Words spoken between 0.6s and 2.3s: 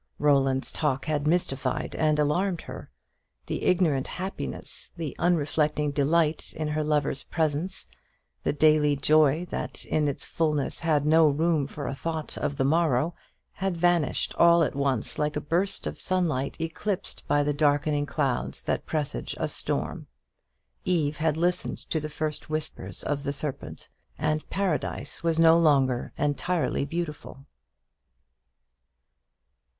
talk had mystified and